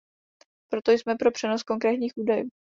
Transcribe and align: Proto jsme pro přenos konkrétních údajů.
Proto 0.71 0.91
jsme 0.91 1.15
pro 1.15 1.31
přenos 1.31 1.63
konkrétních 1.63 2.13
údajů. 2.17 2.49